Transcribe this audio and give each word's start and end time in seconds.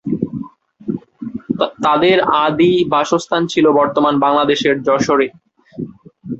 তাদের 1.83 2.17
আদি 2.41 2.71
বাসস্থান 2.93 3.41
ছিল 3.47 3.65
বর্তমান 3.79 4.13
বাংলাদেশের 4.25 4.75
যশোরে। 4.87 5.27